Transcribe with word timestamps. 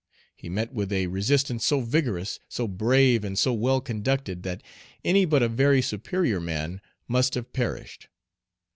He 0.35 0.49
met 0.49 0.73
with 0.73 0.91
a 0.91 1.05
resistance 1.05 1.63
so 1.63 1.81
vigorous, 1.81 2.39
so 2.49 2.67
brave, 2.67 3.23
and 3.23 3.37
so 3.37 3.53
well 3.53 3.79
conducted, 3.79 4.41
that 4.41 4.63
any 5.05 5.25
but 5.25 5.43
a 5.43 5.47
very 5.47 5.83
superior 5.83 6.39
man 6.39 6.81
must 7.07 7.35
have 7.35 7.53
perished. 7.53 8.09